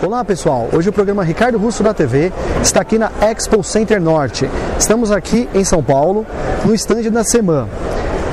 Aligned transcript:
Olá 0.00 0.24
pessoal, 0.24 0.68
hoje 0.72 0.88
o 0.88 0.92
programa 0.92 1.24
Ricardo 1.24 1.58
Russo 1.58 1.82
da 1.82 1.92
TV 1.92 2.32
está 2.62 2.80
aqui 2.80 2.98
na 2.98 3.10
Expo 3.20 3.64
Center 3.64 4.00
Norte. 4.00 4.48
Estamos 4.78 5.10
aqui 5.10 5.48
em 5.52 5.64
São 5.64 5.82
Paulo, 5.82 6.24
no 6.64 6.72
estande 6.72 7.10
da 7.10 7.24
Semana. 7.24 7.68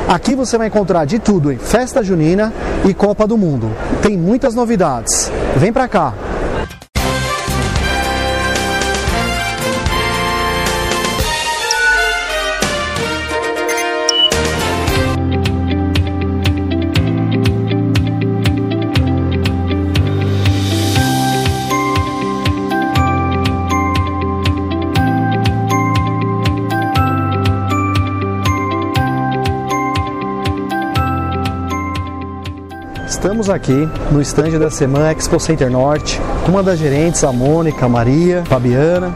Aqui 0.07 0.35
você 0.35 0.59
vai 0.59 0.67
encontrar 0.67 1.05
de 1.05 1.17
tudo 1.17 1.51
em 1.51 1.57
festa 1.57 2.03
junina 2.03 2.53
e 2.87 2.93
Copa 2.93 3.25
do 3.25 3.35
Mundo. 3.35 3.71
Tem 4.03 4.15
muitas 4.15 4.53
novidades. 4.53 5.31
Vem 5.57 5.73
pra 5.73 5.87
cá! 5.87 6.13
Estamos 33.07 33.51
aqui 33.51 33.87
no 34.11 34.19
estande 34.19 34.57
da 34.57 34.71
Semana 34.71 35.11
Expo 35.11 35.39
Center 35.39 35.69
Norte, 35.69 36.19
com 36.43 36.51
uma 36.51 36.63
das 36.63 36.79
gerentes, 36.79 37.23
a 37.23 37.31
Mônica, 37.31 37.85
a 37.85 37.89
Maria, 37.89 38.41
a 38.41 38.45
Fabiana. 38.45 39.13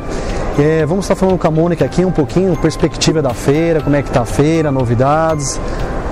É, 0.60 0.86
vamos 0.86 1.06
estar 1.06 1.16
falando 1.16 1.40
com 1.40 1.48
a 1.48 1.52
Mônica 1.52 1.84
aqui 1.84 2.06
um 2.06 2.12
pouquinho, 2.12 2.56
perspectiva 2.56 3.20
da 3.20 3.34
feira, 3.34 3.82
como 3.82 3.96
é 3.96 4.04
que 4.04 4.12
tá 4.12 4.22
a 4.22 4.26
feira, 4.26 4.72
novidades. 4.72 5.60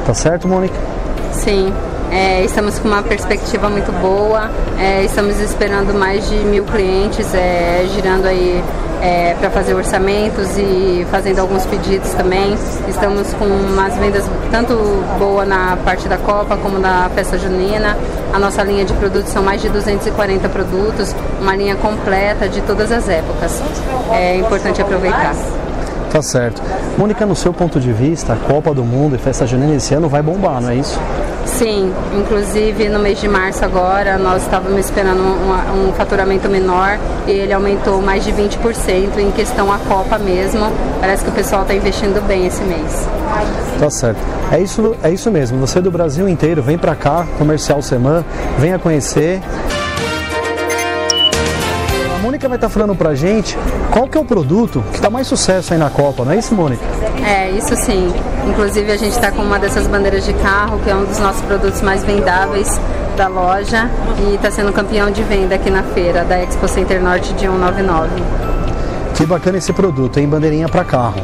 Tá 0.07 0.13
certo, 0.13 0.47
Mônica? 0.47 0.73
Sim, 1.31 1.71
é, 2.11 2.43
estamos 2.43 2.79
com 2.79 2.87
uma 2.87 3.03
perspectiva 3.03 3.69
muito 3.69 3.91
boa, 4.01 4.49
é, 4.79 5.03
estamos 5.03 5.39
esperando 5.39 5.93
mais 5.93 6.27
de 6.27 6.35
mil 6.35 6.63
clientes, 6.63 7.31
é, 7.35 7.85
girando 7.93 8.25
aí 8.25 8.63
é, 9.01 9.35
para 9.39 9.49
fazer 9.49 9.73
orçamentos 9.73 10.57
e 10.57 11.05
fazendo 11.09 11.39
alguns 11.39 11.65
pedidos 11.65 12.11
também. 12.11 12.57
Estamos 12.87 13.33
com 13.33 13.45
umas 13.45 13.95
vendas 13.97 14.25
tanto 14.51 14.75
boa 15.19 15.45
na 15.45 15.77
parte 15.83 16.07
da 16.07 16.17
Copa 16.17 16.57
como 16.57 16.79
na 16.79 17.09
festa 17.09 17.37
junina. 17.37 17.97
A 18.33 18.39
nossa 18.39 18.63
linha 18.63 18.85
de 18.85 18.93
produtos 18.93 19.31
são 19.31 19.43
mais 19.43 19.61
de 19.61 19.69
240 19.69 20.49
produtos, 20.49 21.15
uma 21.41 21.55
linha 21.55 21.75
completa 21.75 22.47
de 22.47 22.61
todas 22.61 22.91
as 22.91 23.07
épocas. 23.07 23.61
É 24.11 24.35
importante 24.37 24.81
aproveitar. 24.81 25.35
Tá 26.11 26.21
certo. 26.21 26.61
Mônica, 26.97 27.25
no 27.25 27.35
seu 27.35 27.53
ponto 27.53 27.79
de 27.79 27.91
vista, 27.91 28.33
a 28.33 28.35
Copa 28.35 28.73
do 28.73 28.83
Mundo 28.83 29.15
e 29.15 29.17
festa 29.17 29.45
junina 29.45 29.75
esse 29.75 29.93
ano 29.93 30.07
vai 30.07 30.21
bombar, 30.21 30.61
não 30.61 30.69
é 30.69 30.75
isso? 30.75 30.99
Sim, 31.47 31.93
inclusive 32.13 32.89
no 32.89 32.99
mês 32.99 33.19
de 33.19 33.27
março 33.27 33.63
agora 33.63 34.17
nós 34.17 34.43
estávamos 34.43 34.85
esperando 34.85 35.21
um, 35.21 35.89
um, 35.89 35.93
faturamento 35.93 36.47
menor 36.49 36.99
e 37.25 37.31
ele 37.31 37.53
aumentou 37.53 38.01
mais 38.01 38.23
de 38.23 38.31
20% 38.31 39.17
em 39.17 39.31
questão 39.31 39.71
a 39.71 39.79
Copa 39.79 40.19
mesmo. 40.19 40.71
Parece 40.99 41.23
que 41.23 41.29
o 41.29 41.33
pessoal 41.33 41.61
está 41.63 41.73
investindo 41.73 42.21
bem 42.27 42.45
esse 42.45 42.63
mês. 42.63 43.07
Tá 43.79 43.89
certo. 43.89 44.19
É 44.51 44.59
isso, 44.59 44.95
é 45.01 45.09
isso 45.09 45.31
mesmo. 45.31 45.57
Você 45.59 45.81
do 45.81 45.89
Brasil 45.89 46.27
inteiro 46.27 46.61
vem 46.61 46.77
para 46.77 46.95
cá, 46.95 47.25
Comercial 47.37 47.81
Semana, 47.81 48.25
venha 48.59 48.77
conhecer. 48.77 49.41
A 52.27 52.29
Mônica 52.29 52.49
vai 52.49 52.57
estar 52.57 52.67
tá 52.67 52.73
falando 52.73 52.93
pra 52.93 53.15
gente 53.15 53.57
qual 53.89 54.05
que 54.05 54.17
é 54.17 54.19
o 54.19 54.25
produto 54.25 54.83
que 54.89 54.97
está 54.97 55.09
mais 55.09 55.27
sucesso 55.27 55.71
aí 55.71 55.79
na 55.79 55.89
Copa, 55.89 56.25
não 56.25 56.33
é 56.33 56.37
isso, 56.37 56.53
Mônica? 56.53 56.83
É, 57.25 57.49
isso 57.51 57.73
sim. 57.77 58.13
Inclusive 58.45 58.91
a 58.91 58.97
gente 58.97 59.13
está 59.13 59.31
com 59.31 59.41
uma 59.41 59.57
dessas 59.57 59.87
bandeiras 59.87 60.25
de 60.25 60.33
carro, 60.33 60.77
que 60.79 60.89
é 60.89 60.95
um 60.95 61.05
dos 61.05 61.19
nossos 61.19 61.41
produtos 61.43 61.81
mais 61.81 62.03
vendáveis 62.03 62.81
da 63.15 63.29
loja 63.29 63.89
e 64.29 64.35
está 64.35 64.51
sendo 64.51 64.73
campeão 64.73 65.09
de 65.09 65.23
venda 65.23 65.55
aqui 65.55 65.69
na 65.69 65.83
feira 65.83 66.25
da 66.25 66.37
Expo 66.43 66.67
Center 66.67 67.01
Norte 67.01 67.31
de 67.31 67.47
199. 67.47 68.09
Que 69.15 69.25
bacana 69.25 69.57
esse 69.57 69.71
produto, 69.71 70.19
hein? 70.19 70.27
Bandeirinha 70.27 70.67
para 70.67 70.83
carro. 70.83 71.21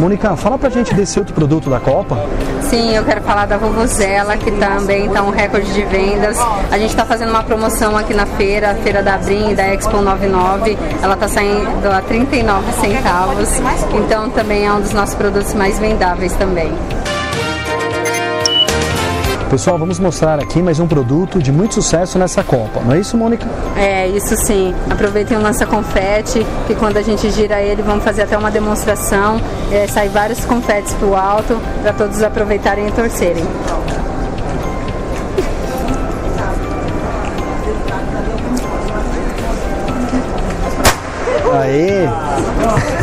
Mônica, 0.00 0.34
fala 0.34 0.56
pra 0.56 0.70
gente 0.70 0.94
desse 0.94 1.18
outro 1.18 1.34
produto 1.34 1.68
da 1.68 1.78
Copa. 1.78 2.26
Sim, 2.62 2.96
eu 2.96 3.04
quero 3.04 3.20
falar 3.20 3.44
da 3.44 3.58
Vovozela, 3.58 4.34
que 4.34 4.50
também 4.52 5.04
está 5.04 5.22
um 5.22 5.28
recorde 5.28 5.70
de 5.74 5.82
vendas. 5.82 6.38
A 6.70 6.78
gente 6.78 6.88
está 6.88 7.04
fazendo 7.04 7.28
uma 7.28 7.42
promoção 7.42 7.94
aqui 7.98 8.14
na 8.14 8.24
feira, 8.24 8.70
a 8.70 8.74
feira 8.76 9.02
da 9.02 9.18
Brim, 9.18 9.54
da 9.54 9.74
Expo 9.74 10.00
99. 10.00 10.78
Ela 11.02 11.12
está 11.12 11.28
saindo 11.28 11.86
a 11.86 12.00
39 12.00 12.72
centavos, 12.80 13.50
então 13.92 14.30
também 14.30 14.66
é 14.66 14.72
um 14.72 14.80
dos 14.80 14.92
nossos 14.92 15.14
produtos 15.14 15.52
mais 15.52 15.78
vendáveis 15.78 16.32
também. 16.32 16.72
Pessoal, 19.50 19.76
vamos 19.76 19.98
mostrar 19.98 20.38
aqui 20.38 20.62
mais 20.62 20.78
um 20.78 20.86
produto 20.86 21.42
de 21.42 21.50
muito 21.50 21.74
sucesso 21.74 22.16
nessa 22.20 22.44
Copa, 22.44 22.80
não 22.84 22.94
é 22.94 23.00
isso, 23.00 23.16
Mônica? 23.16 23.48
É, 23.76 24.06
isso 24.06 24.36
sim. 24.36 24.72
Aproveitem 24.88 25.36
o 25.36 25.42
lança-confete, 25.42 26.46
que 26.68 26.74
quando 26.76 26.98
a 26.98 27.02
gente 27.02 27.28
gira 27.32 27.60
ele, 27.60 27.82
vamos 27.82 28.04
fazer 28.04 28.22
até 28.22 28.38
uma 28.38 28.48
demonstração. 28.48 29.40
É, 29.72 29.88
sai 29.88 30.08
vários 30.08 30.44
confetes 30.44 30.94
para 30.94 31.08
o 31.08 31.16
alto, 31.16 31.60
para 31.82 31.92
todos 31.92 32.22
aproveitarem 32.22 32.86
e 32.86 32.92
torcerem. 32.92 33.44
Aê! 41.60 42.99